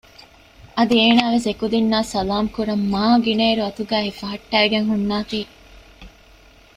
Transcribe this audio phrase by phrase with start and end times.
[0.77, 5.39] އަދި އޭނާވެސް އެކުދިންނާ ސަލާމް ކުރަން މާ ގިނައިރު އަތުގައި ހިފަހައްޓައިގެން ހުންނާތީ